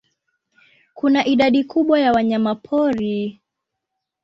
[0.93, 3.41] Kuna idadi kubwa ya wanyamapori.